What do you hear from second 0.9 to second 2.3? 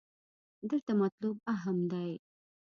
مطلوب اهم دې.